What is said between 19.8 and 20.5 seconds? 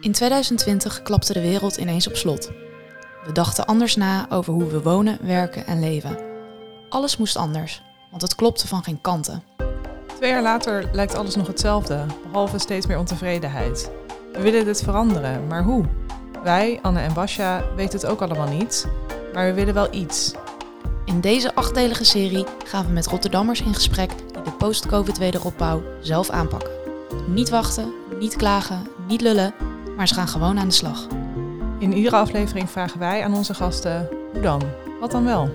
iets.